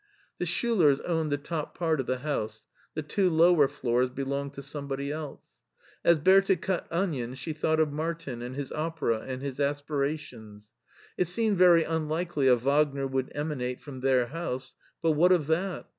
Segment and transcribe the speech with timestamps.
[0.39, 2.65] The Schiilers owned the top part of the house;
[2.95, 5.59] the two lower floors belonged to somebody else.
[6.03, 10.71] As Bertha cut onions she thought of Martin and his opera and his aspirations.
[11.19, 15.87] It seemed very unlikely a Wagner would emanate from their house, but what of that?